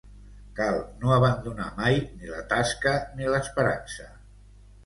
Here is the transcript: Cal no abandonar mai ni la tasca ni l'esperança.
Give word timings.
Cal 0.59 0.77
no 1.03 1.11
abandonar 1.17 1.67
mai 1.81 2.01
ni 2.21 2.31
la 2.31 2.41
tasca 2.55 2.97
ni 3.21 3.31
l'esperança. 3.35 4.09